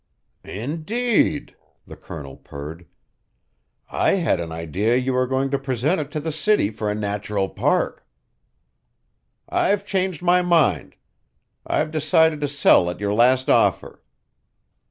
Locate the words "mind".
10.41-10.95